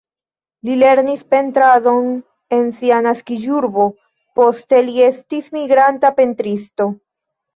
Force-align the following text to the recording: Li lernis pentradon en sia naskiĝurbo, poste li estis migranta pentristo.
Li 0.67 0.75
lernis 0.83 1.19
pentradon 1.33 2.07
en 2.57 2.71
sia 2.77 3.01
naskiĝurbo, 3.09 3.85
poste 4.39 4.81
li 4.89 4.97
estis 5.09 5.51
migranta 5.59 6.11
pentristo. 6.23 6.89